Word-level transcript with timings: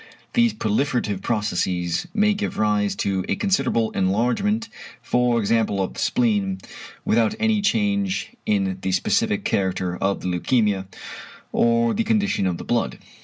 These 0.33 0.55
proliferative 0.55 1.21
processes 1.21 2.07
may 2.11 2.33
give 2.33 2.57
rise 2.57 2.95
to 3.05 3.23
a 3.29 3.35
considerable 3.35 3.91
enlargement, 3.91 4.67
for 4.99 5.39
example, 5.39 5.79
of 5.79 5.93
the 5.93 5.99
spleen, 5.99 6.57
without 7.05 7.35
any 7.39 7.61
change 7.61 8.31
in 8.47 8.79
the 8.81 8.91
specific 8.93 9.45
character 9.45 9.95
of 9.97 10.21
the 10.21 10.27
leukæmia, 10.27 10.87
or 11.51 11.93
the 11.93 12.03
condition 12.03 12.47
of 12.47 12.57
the 12.57 12.63
blood. 12.63 12.97